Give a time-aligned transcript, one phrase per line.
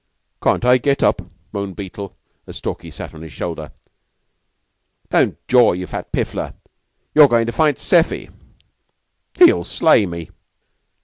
[0.41, 1.21] "Can't I get up?"
[1.53, 2.17] moaned Beetle,
[2.47, 3.71] as Stalky sat on his shoulder.
[5.11, 6.55] "Don't jaw, you fat piffler.
[7.13, 8.31] You're going to fight Seffy."
[9.37, 10.31] "He'll slay me!"